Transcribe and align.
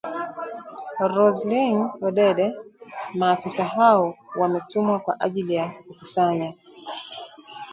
Roselyn 1.13 1.77
Odede, 2.07 2.57
maafisa 3.17 3.63
hao 3.63 4.15
wametumwa 4.35 4.99
kwa 4.99 5.19
ajili 5.19 5.55
ya 5.55 5.69
kukusanya 5.87 6.53